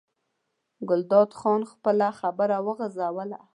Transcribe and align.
ګلداد 0.89 1.29
خان 1.39 1.61
خپله 1.71 2.07
خبره 2.19 2.57
وغځوله. 2.65 3.39